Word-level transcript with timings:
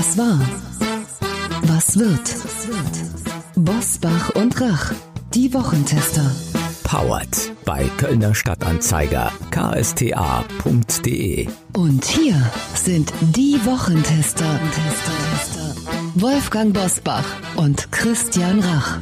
Was 0.00 0.16
war? 0.16 0.40
Was 1.64 1.98
wird? 1.98 2.34
Bosbach 3.54 4.30
und 4.30 4.58
Rach, 4.58 4.94
die 5.34 5.52
Wochentester. 5.52 6.24
Powered 6.84 7.52
bei 7.66 7.84
Kölner 7.98 8.34
Stadtanzeiger 8.34 9.30
ksta.de. 9.50 10.46
Und 11.74 12.04
hier 12.06 12.50
sind 12.74 13.12
die 13.36 13.60
Wochentester. 13.66 14.58
Wolfgang 16.14 16.72
Bosbach 16.72 17.26
und 17.56 17.92
Christian 17.92 18.60
Rach. 18.60 19.00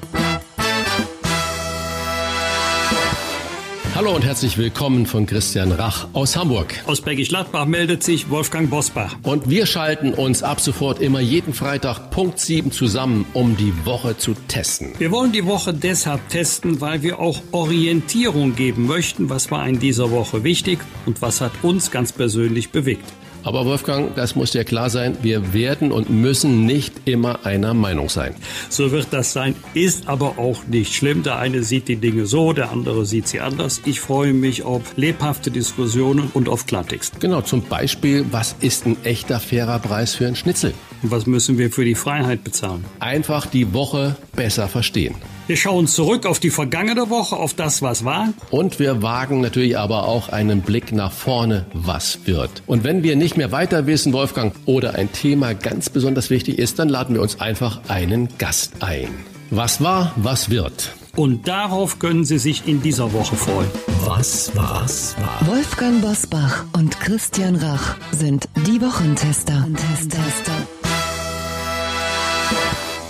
Hallo 3.99 4.15
und 4.15 4.25
herzlich 4.25 4.57
willkommen 4.57 5.07
von 5.07 5.27
Christian 5.27 5.73
Rach 5.73 6.07
aus 6.13 6.37
Hamburg. 6.37 6.73
Aus 6.87 7.01
Bergisch 7.01 7.31
Gladbach 7.31 7.67
meldet 7.67 8.05
sich 8.05 8.31
Wolfgang 8.31 8.71
Bosbach. 8.71 9.17
Und 9.25 9.51
wir 9.51 9.67
schalten 9.67 10.15
uns 10.15 10.45
ab 10.45 10.61
sofort 10.61 11.01
immer 11.01 11.19
jeden 11.19 11.53
Freitag 11.53 12.13
Punkt 12.13 12.39
7 12.39 12.71
zusammen, 12.71 13.27
um 13.35 13.57
die 13.57 13.73
Woche 13.85 14.17
zu 14.17 14.35
testen. 14.47 14.93
Wir 14.99 15.11
wollen 15.11 15.33
die 15.33 15.47
Woche 15.47 15.75
deshalb 15.75 16.29
testen, 16.29 16.81
weil 16.81 17.03
wir 17.03 17.19
auch 17.19 17.43
Orientierung 17.51 18.55
geben 18.55 18.87
möchten. 18.87 19.31
Was 19.31 19.51
war 19.51 19.67
in 19.69 19.81
dieser 19.81 20.13
Woche 20.13 20.45
wichtig 20.45 20.79
und 21.05 21.21
was 21.21 21.41
hat 21.41 21.51
uns 21.63 21.91
ganz 21.91 22.13
persönlich 22.13 22.71
bewegt? 22.71 23.13
Aber 23.43 23.65
Wolfgang, 23.67 24.15
das 24.15 24.35
muss 24.35 24.51
dir 24.51 24.65
klar 24.65 24.91
sein, 24.91 25.17
wir 25.23 25.53
werden 25.55 25.93
und 25.93 26.11
müssen 26.11 26.67
nicht 26.67 26.93
immer 27.05 27.47
einer 27.47 27.75
Meinung 27.75 28.09
sein. 28.09 28.35
So 28.69 28.91
wird 28.91 29.09
das 29.11 29.33
sein, 29.33 29.55
ist 29.75 30.09
aber 30.09 30.39
auch 30.39 30.67
nicht 30.67 30.95
schlimm. 30.95 31.23
Der 31.23 31.39
eine 31.39 31.63
sieht 31.63 31.89
die 31.89 31.97
Dinge 31.97 32.27
so, 32.27 32.53
der 32.53 32.71
andere 32.71 33.07
sieht 33.07 33.29
sie 33.29 33.41
anders. 33.41 33.81
Ich 33.85 34.01
freue 34.01 34.33
mich 34.33 34.63
auf 34.63 34.97
lebhafte 34.97 35.51
Diskussionen 35.51 36.31
und 36.35 36.49
auf 36.49 36.67
Klartext. 36.67 37.21
Genau, 37.21 37.41
zum 37.41 37.63
Beispiel, 37.63 38.27
was 38.31 38.57
ist 38.61 38.87
ein 38.87 38.97
echter 39.05 39.41
fairer 39.41 39.79
Preis 39.79 40.15
für 40.15 40.27
ein 40.27 40.37
Schnitzel? 40.37 40.75
Und 41.03 41.11
was 41.11 41.27
müssen 41.27 41.59
wir 41.59 41.71
für 41.71 41.85
die 41.85 41.95
Freiheit 41.95 42.45
bezahlen? 42.45 42.85
Einfach 42.99 43.47
die 43.47 43.73
Woche 43.73 44.17
besser 44.35 44.69
verstehen. 44.69 45.15
Wir 45.49 45.57
schauen 45.57 45.87
zurück 45.87 46.27
auf 46.27 46.41
die 46.41 46.51
vergangene 46.51 47.09
Woche, 47.09 47.35
auf 47.35 47.55
das, 47.55 47.81
was 47.81 48.05
war. 48.05 48.35
Und 48.51 48.79
wir 48.79 49.01
wagen 49.01 49.41
natürlich 49.41 49.79
aber 49.79 50.07
auch 50.07 50.29
einen 50.29 50.61
Blick 50.61 50.93
nach 50.93 51.11
vorne, 51.11 51.65
was 51.73 52.19
wird. 52.27 52.63
Und 52.67 52.85
wenn 52.85 53.03
wir 53.03 53.17
nicht 53.17 53.39
mehr 53.39 53.51
weiter 53.51 53.87
wissen, 53.87 54.13
Wolfgang, 54.13 54.55
oder 54.67 54.97
ein 54.97 55.11
Thema 55.11 55.55
ganz 55.55 55.89
besonders 55.89 56.29
wichtig 56.29 56.59
ist, 56.59 56.79
dann 56.79 56.91
laden 56.91 57.15
wir 57.15 57.23
uns 57.23 57.41
einfach 57.41 57.81
einen 57.89 58.29
Gast 58.37 58.75
ein. 58.81 59.09
Was 59.51 59.83
war, 59.83 60.13
was 60.17 60.51
wird? 60.51 60.93
Und 61.17 61.49
darauf 61.49 61.99
können 61.99 62.27
Sie 62.27 62.39
sich 62.39 62.69
in 62.69 62.83
dieser 62.83 63.15
Woche 63.15 63.35
freuen. 63.35 63.71
Was 64.05 64.55
war? 64.55 64.83
Was 64.83 65.17
war? 65.19 65.47
Wolfgang 65.47 66.03
Bosbach 66.03 66.67
und 66.75 67.01
Christian 67.01 67.57
Rach 67.57 67.97
sind 68.13 68.51
die 68.67 68.83
Wochentester. 68.83 69.67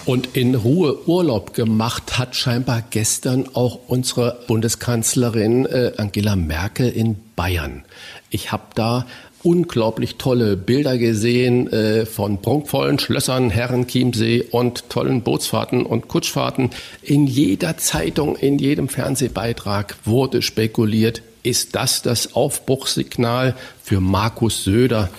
Und 0.08 0.38
in 0.38 0.54
Ruhe 0.54 1.06
Urlaub 1.06 1.52
gemacht 1.52 2.16
hat 2.16 2.34
scheinbar 2.34 2.82
gestern 2.88 3.44
auch 3.52 3.78
unsere 3.88 4.40
Bundeskanzlerin 4.46 5.66
äh, 5.66 5.92
Angela 5.98 6.34
Merkel 6.34 6.88
in 6.88 7.16
Bayern. 7.36 7.84
Ich 8.30 8.50
habe 8.50 8.62
da 8.74 9.04
unglaublich 9.42 10.16
tolle 10.16 10.56
Bilder 10.56 10.96
gesehen 10.96 11.70
äh, 11.70 12.06
von 12.06 12.40
prunkvollen 12.40 12.98
Schlössern, 12.98 13.50
Herrenchiemsee 13.50 14.46
und 14.50 14.88
tollen 14.88 15.20
Bootsfahrten 15.20 15.84
und 15.84 16.08
Kutschfahrten. 16.08 16.70
In 17.02 17.26
jeder 17.26 17.76
Zeitung, 17.76 18.34
in 18.36 18.58
jedem 18.58 18.88
Fernsehbeitrag 18.88 19.94
wurde 20.06 20.40
spekuliert, 20.40 21.20
ist 21.42 21.74
das 21.74 22.00
das 22.00 22.34
Aufbruchssignal 22.34 23.54
für 23.82 24.00
Markus 24.00 24.64
Söder, 24.64 25.10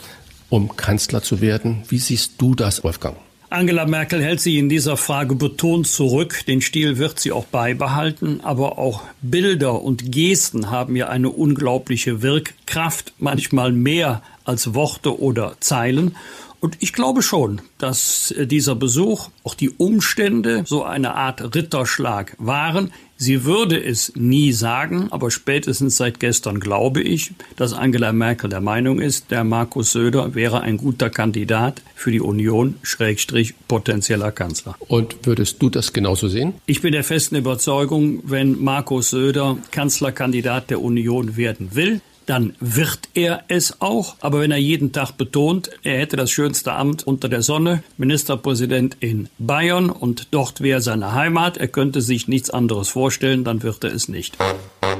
um 0.50 0.76
Kanzler 0.76 1.22
zu 1.22 1.42
werden? 1.42 1.84
Wie 1.90 2.00
siehst 2.00 2.34
du 2.40 2.56
das, 2.56 2.84
Wolfgang? 2.84 3.18
Angela 3.52 3.88
Merkel 3.88 4.22
hält 4.22 4.42
sich 4.42 4.58
in 4.58 4.70
dieser 4.70 4.96
Frage 4.96 5.34
betont 5.34 5.88
zurück. 5.88 6.46
Den 6.46 6.62
Stil 6.62 7.00
wird 7.00 7.20
sie 7.20 7.32
auch 7.32 7.46
beibehalten. 7.46 8.42
Aber 8.44 8.78
auch 8.78 9.02
Bilder 9.24 9.82
und 9.82 10.12
Gesten 10.12 10.70
haben 10.70 10.96
ja 10.96 11.08
eine 11.08 11.32
unglaubliche 11.32 12.22
Wirkkraft, 12.22 13.14
manchmal 13.18 13.72
mehr 13.72 14.22
als 14.46 14.76
Worte 14.76 15.20
oder 15.20 15.56
Zeilen. 15.62 16.16
Und 16.60 16.78
ich 16.80 16.94
glaube 16.94 17.24
schon, 17.24 17.62
dass 17.80 18.34
dieser 18.38 18.76
Besuch, 18.76 19.30
auch 19.44 19.56
die 19.56 19.72
Umstände 19.72 20.64
so 20.68 20.84
eine 20.84 21.16
Art 21.16 21.56
Ritterschlag 21.56 22.36
waren. 22.38 22.92
Sie 23.18 23.44
würde 23.44 23.82
es 23.84 24.14
nie 24.16 24.54
sagen, 24.54 25.08
aber 25.12 25.32
spätestens 25.32 25.98
seit 25.98 26.20
gestern 26.20 26.60
glaube 26.60 27.02
ich, 27.02 27.32
dass 27.58 27.74
Angela 27.74 28.14
Merkel 28.14 28.50
der 28.50 28.62
Meinung 28.62 29.00
ist, 29.02 29.32
der 29.32 29.44
Markus 29.44 29.92
Söder 29.92 30.36
wäre 30.36 30.62
ein 30.62 30.78
guter 30.78 31.10
Kandidat 31.10 31.82
für 31.96 32.12
die 32.12 32.22
Union, 32.22 32.76
Schrägstrich 32.82 33.56
potenzieller 33.68 34.32
Kanzler. 34.32 34.76
Und 34.88 35.16
würdest 35.24 35.62
du 35.62 35.70
das 35.70 35.92
genauso 35.92 36.30
sehen? 36.30 36.54
Ich 36.66 36.82
bin 36.82 36.94
der 36.94 37.04
festen 37.04 37.36
Überzeugung, 37.36 38.22
wenn 38.24 38.62
Markus 38.62 39.10
Söder 39.10 39.58
Kanzlerkandidat 39.72 40.70
der 40.70 40.82
Union 40.82 41.36
werden 41.36 41.76
will, 41.76 42.02
dann 42.30 42.54
wird 42.60 43.10
er 43.16 43.44
es 43.48 43.82
auch. 43.82 44.16
Aber 44.22 44.42
wenn 44.42 44.52
er 44.52 44.58
jeden 44.58 44.92
Tag 44.92 45.14
betont, 45.14 45.72
er 45.82 45.98
hätte 45.98 46.16
das 46.16 46.30
schönste 46.30 46.74
Amt 46.74 47.06
unter 47.08 47.28
der 47.28 47.42
Sonne, 47.42 47.69
Ministerpräsident 47.98 48.98
in 49.00 49.30
Bayern 49.38 49.90
und 49.90 50.28
dort 50.32 50.62
wäre 50.62 50.82
seine 50.82 51.14
Heimat, 51.14 51.58
er 51.58 51.68
könnte 51.68 52.02
sich 52.02 52.28
nichts 52.28 52.50
anderes 52.50 52.90
vorstellen, 52.90 53.44
dann 53.44 53.64
wird 53.64 53.84
er 53.84 53.94
es 53.94 54.08
nicht. 54.08 54.38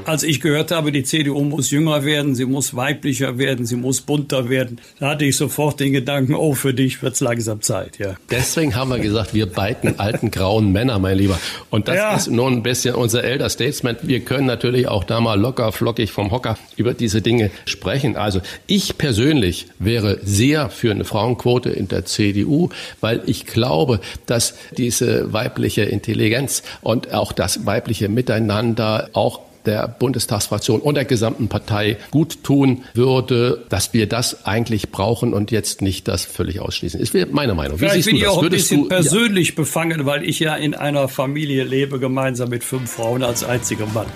Als 0.04 0.22
ich 0.22 0.40
gehört 0.40 0.70
habe, 0.70 0.92
die 0.92 1.02
CDU 1.02 1.42
muss 1.42 1.70
jünger 1.70 2.04
werden, 2.04 2.34
sie 2.34 2.46
muss 2.46 2.74
weiblicher 2.74 3.38
werden, 3.38 3.66
sie 3.66 3.76
muss 3.76 4.00
bunter 4.00 4.48
werden, 4.48 4.80
da 4.98 5.10
hatte 5.10 5.24
ich 5.24 5.36
sofort 5.36 5.80
den 5.80 5.92
Gedanken, 5.92 6.34
oh, 6.34 6.54
für 6.54 6.74
dich 6.74 7.02
wird's 7.02 7.20
langsam 7.20 7.60
Zeit, 7.60 7.98
ja. 7.98 8.14
Deswegen 8.30 8.74
haben 8.74 8.90
wir 8.90 8.98
gesagt, 8.98 9.34
wir 9.34 9.46
beiden 9.46 9.98
alten 9.98 10.30
grauen 10.30 10.72
Männer, 10.72 10.98
mein 10.98 11.18
Lieber. 11.18 11.38
Und 11.70 11.88
das 11.88 11.96
ja. 11.96 12.16
ist 12.16 12.30
nun 12.30 12.54
ein 12.54 12.62
bisschen 12.62 12.94
unser 12.94 13.24
Elder 13.24 13.50
Statesman. 13.50 13.96
Wir 14.02 14.20
können 14.20 14.46
natürlich 14.46 14.88
auch 14.88 15.04
da 15.04 15.20
mal 15.20 15.38
locker 15.38 15.72
flockig 15.72 16.12
vom 16.12 16.30
Hocker 16.30 16.58
über 16.76 16.94
diese 16.94 17.22
Dinge 17.22 17.50
sprechen. 17.66 18.16
Also 18.16 18.40
ich 18.66 18.98
persönlich 18.98 19.66
wäre 19.78 20.18
sehr 20.22 20.70
für 20.70 20.90
eine 20.90 21.04
Frauenquote 21.04 21.70
in 21.70 21.88
der 21.88 22.04
CDU, 22.04 22.70
weil 23.00 23.22
ich 23.26 23.46
glaube, 23.46 24.00
dass 24.26 24.54
diese 24.76 25.32
weibliche 25.32 25.82
Intelligenz 25.82 26.62
und 26.80 27.12
auch 27.12 27.32
das 27.32 27.66
weibliche 27.66 28.08
Miteinander 28.08 29.10
auch 29.12 29.49
der 29.66 29.88
Bundestagsfraktion 29.88 30.80
und 30.80 30.94
der 30.94 31.04
gesamten 31.04 31.48
Partei 31.48 31.98
gut 32.10 32.42
tun 32.42 32.84
würde, 32.94 33.64
dass 33.68 33.92
wir 33.92 34.08
das 34.08 34.46
eigentlich 34.46 34.90
brauchen 34.90 35.34
und 35.34 35.50
jetzt 35.50 35.82
nicht 35.82 36.08
das 36.08 36.24
völlig 36.24 36.60
ausschließen. 36.60 37.00
Ist 37.00 37.14
meine 37.32 37.54
Meinung. 37.54 37.80
Wie 37.80 37.88
Vielleicht 37.88 38.06
bin 38.06 38.16
ich 38.16 38.26
auch 38.26 38.42
ein 38.42 38.50
bisschen 38.50 38.82
du, 38.82 38.88
persönlich 38.88 39.50
ja. 39.50 39.54
befangen, 39.56 40.06
weil 40.06 40.24
ich 40.24 40.40
ja 40.40 40.54
in 40.56 40.74
einer 40.74 41.08
Familie 41.08 41.64
lebe, 41.64 41.98
gemeinsam 41.98 42.50
mit 42.50 42.64
fünf 42.64 42.90
Frauen 42.90 43.22
als 43.22 43.44
einziger 43.44 43.86
Mann. 43.86 44.06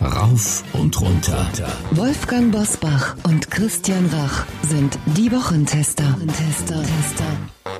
Rauf 0.00 0.64
und 0.72 1.00
runter. 1.00 1.46
Wolfgang 1.92 2.52
Bosbach 2.52 3.16
und 3.24 3.50
Christian 3.50 4.06
Rach 4.06 4.46
sind 4.62 4.98
die 5.16 5.30
Wochentester. 5.32 6.16
Tester. 6.26 6.82
Tester. 6.82 7.71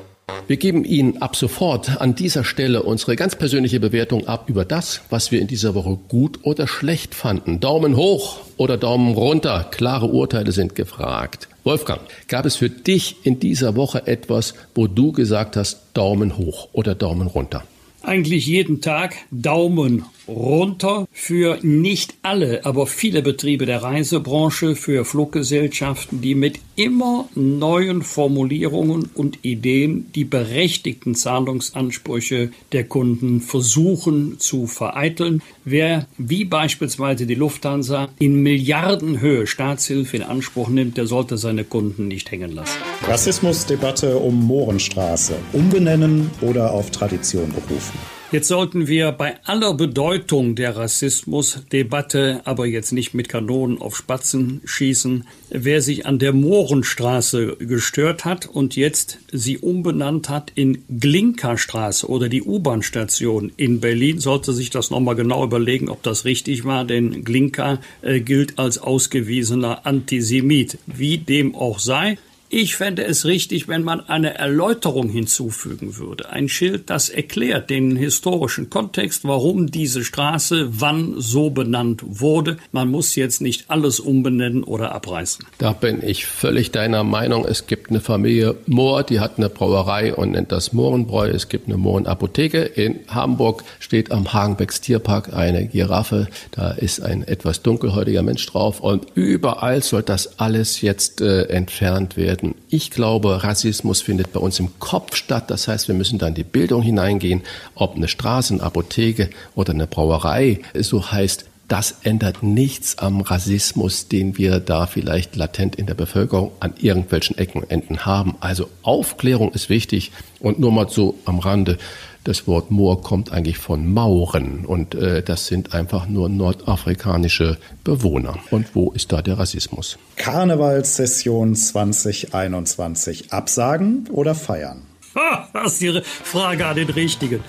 Wir 0.53 0.59
geben 0.59 0.85
Ihnen 0.85 1.23
ab 1.23 1.35
sofort 1.35 2.03
an 2.03 2.15
dieser 2.15 2.45
Stelle 2.45 2.83
unsere 2.83 3.17
ganz 3.17 3.37
persönliche 3.37 3.81
Bewertung 3.81 4.29
ab 4.29 4.51
über 4.51 4.67
das, 4.67 5.01
was 5.09 5.33
wir 5.33 5.41
in 5.41 5.47
dieser 5.47 5.75
Woche 5.75 5.99
gut 6.09 6.41
oder 6.43 6.67
schlecht 6.67 7.15
fanden. 7.15 7.59
Daumen 7.59 7.97
hoch 7.97 8.41
oder 8.59 8.77
Daumen 8.77 9.15
runter. 9.15 9.67
Klare 9.71 10.09
Urteile 10.09 10.53
sind 10.53 10.75
gefragt. 10.75 11.49
Wolfgang, 11.65 12.03
gab 12.29 12.45
es 12.45 12.57
für 12.57 12.69
dich 12.69 13.17
in 13.23 13.41
dieser 13.41 13.77
Woche 13.77 14.07
etwas, 14.07 14.53
wo 14.75 14.89
du 14.89 15.13
gesagt 15.13 15.57
hast, 15.57 15.85
Daumen 15.95 16.37
hoch 16.37 16.69
oder 16.75 16.95
Daumen 16.95 17.29
runter? 17.29 17.65
Eigentlich 18.05 18.47
jeden 18.47 18.81
Tag 18.81 19.17
Daumen 19.31 20.05
runter 20.29 21.07
für 21.13 21.59
nicht 21.63 22.15
alle, 22.23 22.65
aber 22.65 22.87
viele 22.87 23.23
Betriebe 23.23 23.67
der 23.67 23.83
Reisebranche, 23.83 24.77
für 24.77 25.05
Fluggesellschaften, 25.05 26.21
die 26.21 26.35
mit 26.35 26.61
immer 26.77 27.29
neuen 27.35 28.03
Formulierungen 28.03 29.11
und 29.15 29.45
Ideen 29.45 30.11
die 30.15 30.25
berechtigten 30.25 31.15
Zahlungsansprüche 31.15 32.51
der 32.73 32.85
Kunden 32.85 33.41
versuchen 33.41 34.39
zu 34.39 34.67
vereiteln. 34.67 35.43
Wer 35.65 36.07
wie 36.19 36.45
beispielsweise 36.45 37.27
die 37.27 37.35
Lufthansa 37.35 38.09
in 38.19 38.43
Milliardenhöhe 38.43 39.47
Staatshilfe 39.47 40.17
in 40.17 40.23
Anspruch 40.23 40.69
nimmt, 40.69 40.97
der 40.97 41.07
sollte 41.07 41.37
seine 41.37 41.65
Kunden 41.65 42.09
nicht 42.09 42.31
hängen 42.31 42.53
lassen. 42.53 42.79
Rassismusdebatte 43.07 44.17
um 44.19 44.47
Mohrenstraße. 44.47 45.35
Umbenennen 45.53 46.31
oder 46.41 46.73
auf 46.73 46.91
Tradition 46.91 47.53
berufen. 47.53 47.92
Jetzt 48.33 48.49
sollten 48.49 48.89
wir 48.89 49.13
bei 49.13 49.37
aller 49.45 49.75
Bedeutung 49.75 50.55
der 50.55 50.75
Rassismusdebatte 50.75 52.41
aber 52.45 52.65
jetzt 52.65 52.91
nicht 52.93 53.13
mit 53.13 53.29
Kanonen 53.29 53.79
auf 53.79 53.95
Spatzen 53.95 54.63
schießen. 54.65 55.27
Wer 55.51 55.83
sich 55.83 56.07
an 56.07 56.19
der 56.19 56.33
Mohrenstraße 56.33 57.57
gestört 57.59 58.25
hat 58.25 58.47
und 58.47 58.75
jetzt 58.75 59.19
sie 59.31 59.59
umbenannt 59.59 60.31
hat 60.31 60.51
in 60.55 60.83
Glinkerstraße 60.89 62.09
oder 62.09 62.31
die 62.31 62.43
U-Bahn-Station 62.43 63.53
in 63.59 63.81
Berlin, 63.81 64.19
sollte 64.19 64.55
sich 64.55 64.71
das 64.71 64.89
nochmal 64.89 65.15
genau 65.15 65.45
überlegen, 65.45 65.91
ob 65.91 66.03
das 66.03 66.25
richtig 66.25 66.65
war, 66.65 66.87
denn 66.87 67.25
Glinka 67.25 67.81
äh, 68.01 68.21
gilt 68.21 68.59
als 68.59 68.79
ausgewiesener 68.79 69.85
Antisemit. 69.85 70.79
Wie 70.87 71.19
dem 71.19 71.55
auch 71.55 71.79
sei, 71.79 72.17
Ich 72.55 72.77
fände 72.77 73.03
es 73.03 73.25
richtig, 73.25 73.67
wenn 73.67 73.83
man 73.83 74.01
eine 74.11 74.35
Erläuterung 74.35 75.09
hinzufügen 75.09 75.97
würde. 75.97 76.29
Ein 76.29 76.51
Schild, 76.51 76.91
das 76.91 77.09
erklärt 77.09 77.71
den 77.71 77.97
historischen 77.97 78.69
Kontext, 78.69 79.25
warum 79.25 79.71
diese 79.71 80.05
Straße 80.05 80.69
wann 80.69 81.15
so 81.17 81.49
benannt 81.49 82.03
wurde. 82.05 82.59
Man 82.71 82.91
muss 82.91 83.15
jetzt 83.15 83.41
nicht 83.41 83.71
alles 83.71 84.01
umbenennen 84.01 84.65
oder 84.65 84.95
abreißen. 84.95 85.47
Da 85.57 85.73
bin 85.73 86.03
ich 86.07 86.27
völlig 86.27 86.71
deiner 86.73 87.05
Meinung. 87.05 87.47
Es 87.47 87.67
gibt 87.67 87.89
eine 87.89 88.03
Familie 88.03 88.55
Mohr, 88.67 89.03
die 89.03 89.21
hat 89.21 89.39
eine 89.39 89.49
Brauerei 89.49 90.15
und 90.15 90.33
nennt 90.33 90.53
das 90.53 90.75
Mohrenbräu. 90.75 91.31
Es 91.31 91.49
gibt 91.49 91.69
eine 91.69 91.79
Mohrenapotheke. 91.79 92.65
In 92.65 93.01
Hamburg 93.09 93.65
steht 93.81 94.11
am 94.13 94.31
Hagenbecks 94.31 94.83
Tierpark 94.83 95.33
eine 95.33 95.69
Giraffe. 95.69 96.29
Da 96.51 96.73
ist 96.73 97.01
ein 97.01 97.27
etwas 97.27 97.63
dunkelhäutiger 97.63 98.23
Mensch 98.23 98.45
drauf 98.45 98.81
und 98.81 99.07
überall 99.15 99.83
soll 99.83 100.03
das 100.03 100.39
alles 100.39 100.83
jetzt 100.83 101.23
äh, 101.23 101.45
entfernt 101.45 102.19
werden. 102.19 102.42
Ich 102.69 102.91
glaube, 102.91 103.43
Rassismus 103.43 104.03
findet 104.03 104.33
bei 104.33 104.41
uns 104.41 104.59
im 104.59 104.79
Kopf 104.79 105.17
statt. 105.17 105.51
Das 105.51 105.69
heißt, 105.69 105.89
wir 105.89 105.95
müssen 105.95 106.19
dann 106.19 106.35
die 106.35 106.45
Bildung 106.45 106.83
hineingehen, 106.83 107.43
ob 107.75 107.97
eine 107.97 108.09
Straße, 108.09 108.55
eine 108.55 108.63
Apotheke 108.63 109.31
oder 109.55 109.73
eine 109.73 109.87
Brauerei 109.87 110.61
so 110.75 111.11
heißt. 111.11 111.47
Das 111.69 111.97
ändert 112.03 112.43
nichts 112.43 112.99
am 112.99 113.23
Rassismus, 113.23 114.09
den 114.09 114.37
wir 114.37 114.61
da 114.61 114.87
vielleicht 114.87 115.37
latent 115.37 115.77
in 115.77 115.87
der 115.87 115.95
Bevölkerung 115.95 116.53
an 116.61 116.75
irgendwelchen 116.79 117.39
Ecken 117.39 117.63
und 117.63 117.71
Enden 117.71 118.05
haben. 118.05 118.35
Also 118.41 118.69
Aufklärung 118.83 119.53
ist 119.53 119.71
wichtig. 119.71 120.13
Und 120.39 120.59
nur 120.59 120.71
mal 120.71 120.91
so 120.91 121.15
am 121.25 121.39
Rande. 121.39 121.79
Das 122.25 122.47
Wort 122.47 122.71
Moor 122.71 123.03
kommt 123.03 123.33
eigentlich 123.33 123.59
von 123.59 123.93
Mauren 123.93 124.65
und 124.65 124.95
äh, 124.95 125.23
das 125.23 125.47
sind 125.49 125.75
einfach 125.75 126.09
nur 126.09 126.29
nordafrikanische 126.29 127.59
Bewohner. 127.83 128.39
Und 128.51 128.75
wo 128.75 128.93
ist 128.93 129.11
da 129.13 129.23
der 129.23 129.39
Rassismus? 129.39 129.99
Karnevalssession 130.17 131.57
2021 131.57 133.33
absagen 133.33 134.09
oder 134.13 134.37
feiern? 134.37 134.83
Ha, 135.17 135.49
das 135.53 135.75
ist 135.75 135.83
Ihre 135.83 136.03
Frage 136.03 136.67
an 136.67 136.77
den 136.77 136.91
Richtigen. 136.91 137.41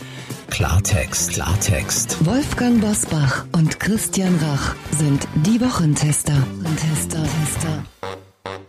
Klartext, 0.50 1.32
Klartext. 1.32 2.26
Wolfgang 2.26 2.82
Bosbach 2.82 3.46
und 3.54 3.80
Christian 3.80 4.36
Rach 4.38 4.76
sind 4.92 5.28
die 5.46 5.62
Wochentester. 5.62 6.36
Tester, 6.78 7.24
Tester. 7.24 7.84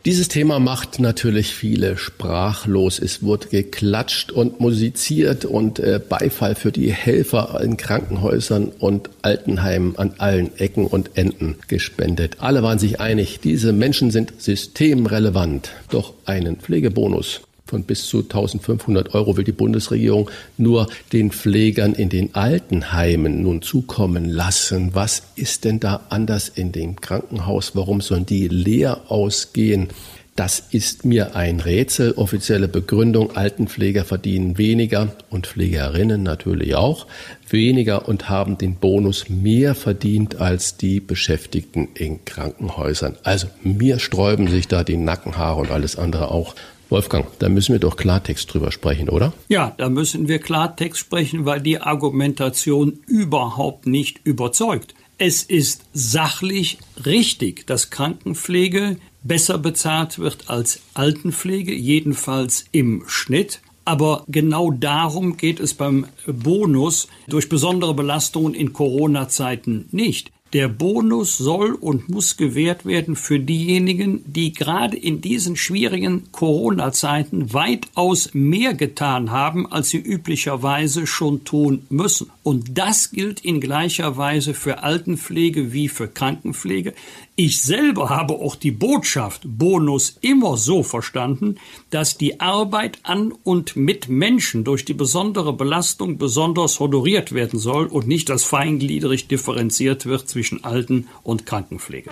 Dieses 0.04 0.28
Thema 0.28 0.60
macht 0.60 1.00
natürlich 1.00 1.54
viele 1.54 1.96
sprachlos. 1.96 2.98
Es 2.98 3.22
wurde 3.22 3.48
geklatscht 3.48 4.32
und 4.32 4.60
musiziert 4.60 5.46
und 5.46 5.78
äh, 5.78 5.98
Beifall 6.06 6.54
für 6.56 6.72
die 6.72 6.92
Helfer 6.92 7.58
in 7.64 7.78
Krankenhäusern 7.78 8.68
und 8.68 9.08
Altenheimen 9.22 9.96
an 9.96 10.12
allen 10.18 10.54
Ecken 10.58 10.86
und 10.86 11.16
Enden 11.16 11.56
gespendet. 11.68 12.36
Alle 12.40 12.62
waren 12.62 12.78
sich 12.78 13.00
einig, 13.00 13.40
diese 13.40 13.72
Menschen 13.72 14.10
sind 14.10 14.34
systemrelevant. 14.42 15.70
Doch 15.88 16.12
einen 16.26 16.56
Pflegebonus 16.56 17.40
von 17.66 17.84
bis 17.84 18.06
zu 18.06 18.19
1500 18.19 19.14
Euro 19.14 19.37
will 19.37 19.44
die 19.44 19.52
Bundesregierung 19.52 20.31
nur 20.58 20.87
den 21.12 21.31
Pflegern 21.31 21.94
in 21.94 22.11
den 22.11 22.34
Altenheimen 22.34 23.43
nun 23.43 23.62
zukommen 23.62 24.28
lassen. 24.28 24.94
Was 24.94 25.22
ist 25.34 25.64
denn 25.64 25.81
da 25.81 26.02
anders 26.11 26.49
in 26.49 26.72
dem 26.72 27.00
Krankenhaus? 27.00 27.75
Warum 27.75 28.00
sollen 28.00 28.26
die 28.26 28.49
leer 28.49 29.11
ausgehen? 29.11 29.88
Das 30.37 30.64
ist 30.70 31.05
mir 31.05 31.37
ein 31.37 31.61
Rätsel. 31.61 32.12
Offizielle 32.16 32.66
Begründung, 32.66 33.37
Altenpfleger 33.37 34.05
verdienen 34.05 34.58
weniger 34.58 35.14
und 35.31 35.46
Pflegerinnen 35.46 36.25
natürlich 36.25 36.75
auch 36.75 37.06
weniger 37.49 38.08
und 38.08 38.28
haben 38.28 38.58
den 38.58 38.75
Bonus 38.75 39.28
mehr 39.28 39.76
verdient 39.76 40.40
als 40.40 40.76
die 40.76 40.99
Beschäftigten 40.99 41.88
in 41.94 42.25
Krankenhäusern. 42.25 43.17
Also 43.22 43.46
mir 43.62 44.00
sträuben 44.00 44.49
sich 44.49 44.67
da 44.67 44.82
die 44.82 44.96
Nackenhaare 44.96 45.60
und 45.60 45.70
alles 45.70 45.96
andere 45.96 46.32
auch. 46.32 46.56
Wolfgang, 46.90 47.26
da 47.38 47.48
müssen 47.48 47.72
wir 47.72 47.81
doch 47.81 47.96
Klartext 47.96 48.52
drüber 48.52 48.70
sprechen, 48.70 49.08
oder? 49.08 49.32
Ja, 49.48 49.75
da 49.76 49.88
müssen 49.88 50.28
wir 50.28 50.38
Klartext 50.38 51.00
sprechen, 51.00 51.44
weil 51.44 51.60
die 51.60 51.81
Argumentation 51.81 52.98
überhaupt 53.06 53.86
nicht 53.86 54.20
überzeugt. 54.25 54.94
Es 55.19 55.42
ist 55.42 55.84
sachlich 55.92 56.78
richtig, 57.04 57.66
dass 57.66 57.90
Krankenpflege 57.90 58.96
besser 59.22 59.58
bezahlt 59.58 60.19
wird 60.19 60.50
als 60.50 60.81
Altenpflege, 60.92 61.72
jedenfalls 61.72 62.66
im 62.72 63.04
Schnitt. 63.06 63.60
Aber 63.84 64.25
genau 64.28 64.70
darum 64.70 65.36
geht 65.36 65.60
es 65.60 65.75
beim 65.75 66.06
Bonus 66.26 67.08
durch 67.28 67.48
besondere 67.48 67.94
Belastungen 67.94 68.54
in 68.54 68.72
Corona-Zeiten 68.72 69.88
nicht. 69.90 70.32
Der 70.54 70.68
Bonus 70.68 71.36
soll 71.36 71.72
und 71.72 72.08
muss 72.08 72.36
gewährt 72.36 72.86
werden 72.86 73.16
für 73.16 73.40
diejenigen, 73.40 74.22
die 74.24 74.52
gerade 74.52 74.96
in 74.96 75.20
diesen 75.20 75.56
schwierigen 75.56 76.30
Corona-Zeiten 76.30 77.52
weitaus 77.52 78.30
mehr 78.34 78.72
getan 78.74 79.32
haben, 79.32 79.66
als 79.70 79.90
sie 79.90 79.98
üblicherweise 79.98 81.08
schon 81.08 81.42
tun 81.42 81.86
müssen. 81.90 82.30
Und 82.44 82.78
das 82.78 83.10
gilt 83.10 83.40
in 83.40 83.60
gleicher 83.60 84.16
Weise 84.16 84.54
für 84.54 84.84
Altenpflege 84.84 85.72
wie 85.72 85.88
für 85.88 86.06
Krankenpflege. 86.06 86.94
Ich 87.36 87.62
selber 87.62 88.10
habe 88.10 88.34
auch 88.34 88.54
die 88.54 88.70
Botschaft 88.70 89.42
Bonus 89.44 90.19
immer 90.20 90.56
so 90.56 90.84
verstanden, 90.84 91.56
dass 91.90 92.16
die 92.16 92.38
Arbeit 92.38 93.00
an 93.02 93.32
und 93.42 93.75
mit 93.75 94.08
Menschen 94.08 94.62
durch 94.62 94.84
die 94.84 94.94
besondere 94.94 95.52
Belastung 95.52 96.16
besonders 96.16 96.78
honoriert 96.78 97.32
werden 97.32 97.58
soll 97.58 97.86
und 97.86 98.06
nicht, 98.06 98.28
dass 98.28 98.44
feingliedrig 98.44 99.26
differenziert 99.26 100.06
wird 100.06 100.28
zwischen 100.28 100.62
Alten- 100.62 101.08
und 101.25 101.44
Krankenpflege. 101.44 102.08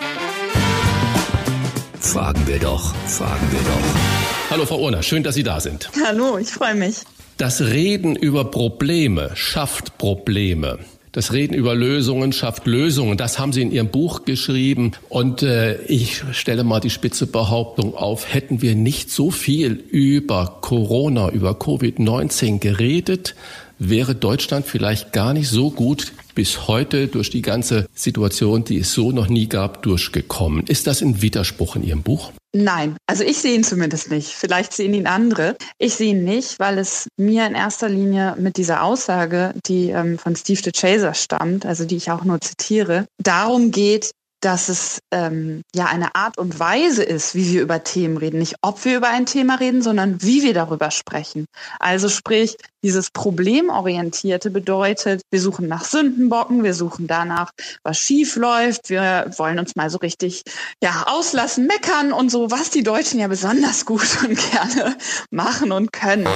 Fragen 2.01 2.45
wir 2.45 2.59
doch, 2.59 2.93
fragen 3.07 3.47
wir 3.49 3.61
doch. 3.61 4.49
Hallo 4.49 4.65
Frau 4.65 4.81
Urner, 4.81 5.03
schön, 5.03 5.23
dass 5.23 5.35
Sie 5.35 5.43
da 5.43 5.61
sind. 5.61 5.89
Hallo, 6.05 6.37
ich 6.37 6.49
freue 6.49 6.75
mich. 6.75 6.95
Das 7.37 7.61
Reden 7.61 8.17
über 8.17 8.51
Probleme 8.51 9.31
schafft 9.35 9.97
Probleme. 9.97 10.79
Das 11.13 11.31
Reden 11.31 11.53
über 11.53 11.75
Lösungen 11.75 12.33
schafft 12.33 12.65
Lösungen. 12.65 13.17
Das 13.17 13.37
haben 13.37 13.53
Sie 13.53 13.61
in 13.61 13.71
Ihrem 13.71 13.89
Buch 13.89 14.25
geschrieben. 14.25 14.93
Und 15.09 15.43
äh, 15.43 15.79
ich 15.83 16.23
stelle 16.31 16.63
mal 16.63 16.79
die 16.79 16.89
spitze 16.89 17.27
Behauptung 17.27 17.95
auf, 17.95 18.33
hätten 18.33 18.63
wir 18.63 18.73
nicht 18.73 19.11
so 19.11 19.29
viel 19.29 19.73
über 19.73 20.57
Corona, 20.61 21.29
über 21.29 21.51
Covid-19 21.51 22.57
geredet, 22.57 23.35
wäre 23.79 24.15
Deutschland 24.15 24.65
vielleicht 24.65 25.13
gar 25.13 25.33
nicht 25.33 25.49
so 25.49 25.71
gut 25.71 26.13
bis 26.35 26.67
heute 26.67 27.07
durch 27.07 27.29
die 27.29 27.41
ganze 27.41 27.87
Situation, 27.93 28.63
die 28.63 28.79
es 28.79 28.93
so 28.93 29.11
noch 29.11 29.27
nie 29.27 29.47
gab, 29.47 29.83
durchgekommen. 29.83 30.65
Ist 30.67 30.87
das 30.87 31.01
ein 31.01 31.21
Widerspruch 31.21 31.75
in 31.75 31.83
Ihrem 31.83 32.01
Buch? 32.01 32.31
Nein, 32.55 32.97
also 33.07 33.23
ich 33.23 33.37
sehe 33.37 33.55
ihn 33.55 33.63
zumindest 33.63 34.11
nicht. 34.11 34.29
Vielleicht 34.29 34.73
sehen 34.73 34.93
ihn 34.93 35.07
andere. 35.07 35.55
Ich 35.79 35.95
sehe 35.95 36.11
ihn 36.11 36.23
nicht, 36.23 36.59
weil 36.59 36.77
es 36.77 37.07
mir 37.17 37.47
in 37.47 37.55
erster 37.55 37.89
Linie 37.89 38.35
mit 38.37 38.57
dieser 38.57 38.83
Aussage, 38.83 39.53
die 39.65 39.89
ähm, 39.89 40.19
von 40.19 40.35
Steve 40.35 40.61
de 40.61 40.71
Chaser 40.71 41.15
stammt, 41.15 41.65
also 41.65 41.85
die 41.85 41.95
ich 41.95 42.11
auch 42.11 42.23
nur 42.23 42.41
zitiere, 42.41 43.05
darum 43.17 43.71
geht, 43.71 44.11
dass 44.43 44.67
es 44.67 44.99
ähm, 45.11 45.61
ja 45.73 45.85
eine 45.85 46.15
Art 46.15 46.37
und 46.37 46.59
Weise 46.59 47.03
ist, 47.03 47.33
wie 47.33 47.53
wir 47.53 47.61
über 47.61 47.83
Themen 47.83 48.17
reden. 48.17 48.39
Nicht 48.39 48.55
ob 48.61 48.83
wir 48.83 48.97
über 48.97 49.09
ein 49.09 49.25
Thema 49.25 49.55
reden, 49.55 49.81
sondern 49.81 50.21
wie 50.21 50.43
wir 50.43 50.53
darüber 50.53 50.91
sprechen. 50.91 51.45
Also 51.79 52.09
sprich, 52.09 52.57
dieses 52.83 53.09
Problemorientierte 53.11 54.49
bedeutet, 54.49 55.21
wir 55.31 55.39
suchen 55.39 55.67
nach 55.67 55.85
Sündenbocken, 55.85 56.63
wir 56.63 56.73
suchen 56.73 57.07
danach, 57.07 57.51
was 57.83 57.97
schief 57.97 58.35
läuft, 58.35 58.89
wir 58.89 59.31
wollen 59.37 59.59
uns 59.59 59.77
mal 59.77 59.89
so 59.89 59.99
richtig 59.99 60.43
ja 60.83 61.05
auslassen, 61.07 61.65
meckern 61.65 62.11
und 62.11 62.29
so, 62.29 62.51
was 62.51 62.69
die 62.69 62.83
Deutschen 62.83 63.21
ja 63.21 63.27
besonders 63.27 63.85
gut 63.85 64.17
und 64.23 64.37
gerne 64.51 64.97
machen 65.31 65.71
und 65.71 65.93
können. 65.93 66.27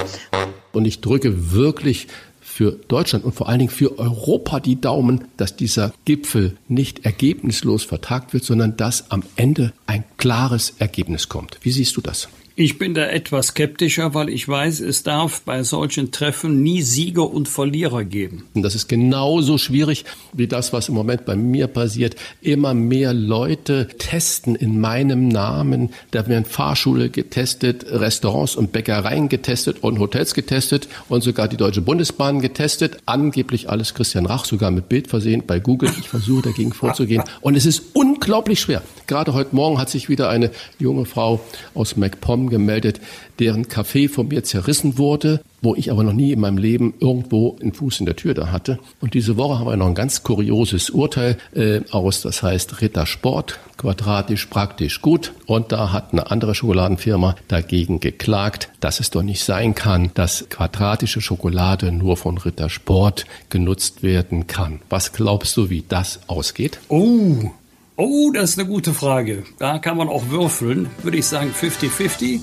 Und 0.72 0.86
ich 0.86 1.02
drücke 1.02 1.52
wirklich 1.52 2.08
für 2.58 2.72
Deutschland 2.72 3.24
und 3.24 3.36
vor 3.36 3.48
allen 3.48 3.60
Dingen 3.60 3.70
für 3.70 4.00
Europa 4.00 4.58
die 4.58 4.80
Daumen, 4.80 5.26
dass 5.36 5.54
dieser 5.54 5.94
Gipfel 6.04 6.56
nicht 6.66 7.04
ergebnislos 7.04 7.84
vertagt 7.84 8.32
wird, 8.32 8.42
sondern 8.42 8.76
dass 8.76 9.12
am 9.12 9.22
Ende 9.36 9.72
ein 9.86 10.02
klares 10.16 10.74
Ergebnis 10.80 11.28
kommt. 11.28 11.60
Wie 11.62 11.70
siehst 11.70 11.96
du 11.96 12.00
das? 12.00 12.28
Ich 12.60 12.76
bin 12.76 12.92
da 12.92 13.06
etwas 13.06 13.46
skeptischer, 13.46 14.14
weil 14.14 14.28
ich 14.28 14.48
weiß, 14.48 14.80
es 14.80 15.04
darf 15.04 15.42
bei 15.42 15.62
solchen 15.62 16.10
Treffen 16.10 16.60
nie 16.60 16.82
Sieger 16.82 17.30
und 17.30 17.48
Verlierer 17.48 18.02
geben. 18.02 18.48
Und 18.52 18.62
das 18.62 18.74
ist 18.74 18.88
genauso 18.88 19.58
schwierig 19.58 20.04
wie 20.32 20.48
das, 20.48 20.72
was 20.72 20.88
im 20.88 20.96
Moment 20.96 21.24
bei 21.24 21.36
mir 21.36 21.68
passiert. 21.68 22.16
Immer 22.42 22.74
mehr 22.74 23.14
Leute 23.14 23.86
testen 23.98 24.56
in 24.56 24.80
meinem 24.80 25.28
Namen. 25.28 25.90
Da 26.10 26.26
werden 26.26 26.44
Fahrschule 26.44 27.10
getestet, 27.10 27.86
Restaurants 27.92 28.56
und 28.56 28.72
Bäckereien 28.72 29.28
getestet 29.28 29.84
und 29.84 30.00
Hotels 30.00 30.34
getestet 30.34 30.88
und 31.08 31.22
sogar 31.22 31.46
die 31.46 31.56
Deutsche 31.56 31.80
Bundesbahn 31.80 32.40
getestet. 32.40 32.96
Angeblich 33.06 33.70
alles 33.70 33.94
Christian 33.94 34.26
Rach, 34.26 34.44
sogar 34.44 34.72
mit 34.72 34.88
Bild 34.88 35.06
versehen 35.06 35.44
bei 35.46 35.60
Google. 35.60 35.92
Ich 36.00 36.08
versuche 36.08 36.42
dagegen 36.42 36.72
vorzugehen. 36.72 37.22
Und 37.40 37.54
es 37.54 37.66
ist 37.66 37.94
unglaublich 37.94 38.58
schwer. 38.58 38.82
Gerade 39.06 39.32
heute 39.32 39.54
Morgen 39.54 39.78
hat 39.78 39.90
sich 39.90 40.08
wieder 40.08 40.28
eine 40.28 40.50
junge 40.80 41.04
Frau 41.04 41.38
aus 41.72 41.96
MacPom 41.96 42.47
Gemeldet, 42.50 43.00
deren 43.38 43.68
Kaffee 43.68 44.08
von 44.08 44.28
mir 44.28 44.44
zerrissen 44.44 44.98
wurde, 44.98 45.40
wo 45.60 45.74
ich 45.74 45.90
aber 45.90 46.04
noch 46.04 46.12
nie 46.12 46.32
in 46.32 46.40
meinem 46.40 46.58
Leben 46.58 46.94
irgendwo 47.00 47.56
einen 47.60 47.72
Fuß 47.72 48.00
in 48.00 48.06
der 48.06 48.16
Tür 48.16 48.34
da 48.34 48.52
hatte. 48.52 48.78
Und 49.00 49.14
diese 49.14 49.36
Woche 49.36 49.58
haben 49.58 49.66
wir 49.66 49.76
noch 49.76 49.86
ein 49.86 49.94
ganz 49.94 50.22
kurioses 50.22 50.90
Urteil 50.90 51.36
äh, 51.54 51.80
aus, 51.90 52.22
das 52.22 52.42
heißt 52.42 52.80
Ritter 52.80 53.06
Sport, 53.06 53.58
quadratisch 53.76 54.46
praktisch 54.46 55.02
gut. 55.02 55.32
Und 55.46 55.72
da 55.72 55.92
hat 55.92 56.12
eine 56.12 56.30
andere 56.30 56.54
Schokoladenfirma 56.54 57.36
dagegen 57.48 58.00
geklagt, 58.00 58.70
dass 58.80 59.00
es 59.00 59.10
doch 59.10 59.22
nicht 59.22 59.42
sein 59.42 59.74
kann, 59.74 60.10
dass 60.14 60.46
quadratische 60.48 61.20
Schokolade 61.20 61.90
nur 61.90 62.16
von 62.16 62.38
Ritter 62.38 62.70
Sport 62.70 63.26
genutzt 63.50 64.02
werden 64.02 64.46
kann. 64.46 64.80
Was 64.88 65.12
glaubst 65.12 65.56
du, 65.56 65.70
wie 65.70 65.84
das 65.88 66.20
ausgeht? 66.28 66.78
Oh, 66.88 67.50
oh, 67.98 68.30
das 68.32 68.50
ist 68.50 68.58
eine 68.58 68.68
gute 68.68 68.94
Frage. 68.94 69.42
Da 69.58 69.78
kann 69.78 69.98
man 69.98 70.08
auch 70.08 70.30
würfeln. 70.30 70.88
Würde 71.02 71.18
ich 71.18 71.26
sagen 71.26 71.52
50-50. 71.52 72.40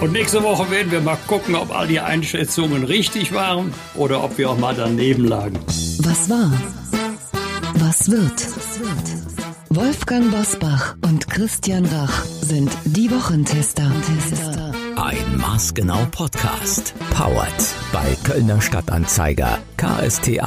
Und 0.00 0.12
nächste 0.12 0.42
Woche 0.42 0.70
werden 0.70 0.90
wir 0.90 1.02
mal 1.02 1.18
gucken, 1.26 1.54
ob 1.54 1.76
all 1.76 1.86
die 1.86 2.00
Einschätzungen 2.00 2.84
richtig 2.84 3.34
waren 3.34 3.74
oder 3.94 4.24
ob 4.24 4.38
wir 4.38 4.48
auch 4.48 4.58
mal 4.58 4.74
daneben 4.74 5.26
lagen. 5.26 5.58
Was 5.98 6.30
war? 6.30 6.50
Was 7.74 8.10
wird? 8.10 8.46
Wolfgang 9.68 10.30
Bosbach 10.30 10.96
und 11.06 11.28
Christian 11.28 11.84
Rach 11.84 12.24
sind 12.24 12.70
die 12.84 13.10
Wochentester. 13.10 13.92
Ein 14.96 15.36
maßgenau 15.36 16.06
Podcast. 16.10 16.94
Powered 17.10 17.74
bei 17.92 18.16
Kölner 18.24 18.60
Stadtanzeiger 18.60 19.58
ksta.de. 19.76 20.44